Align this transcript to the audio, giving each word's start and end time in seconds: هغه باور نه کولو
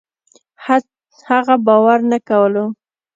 هغه 1.29 1.55
باور 1.65 1.99
نه 2.11 2.17
کولو 2.27 2.65